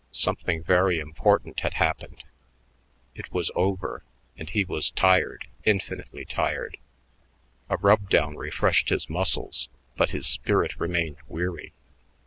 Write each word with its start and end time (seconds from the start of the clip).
Something 0.09 0.63
very 0.63 0.97
important 0.97 1.59
had 1.59 1.73
happened. 1.75 2.23
It 3.13 3.31
was 3.31 3.51
over, 3.53 4.03
and 4.35 4.49
he 4.49 4.65
was 4.65 4.89
tired, 4.89 5.45
infinitely 5.63 6.25
tired. 6.25 6.77
A 7.69 7.77
rub 7.77 8.09
down 8.09 8.35
refreshed 8.35 8.89
his 8.89 9.11
muscles, 9.11 9.69
but 9.95 10.09
his 10.09 10.25
spirit 10.25 10.79
remained 10.79 11.17
weary. 11.27 11.73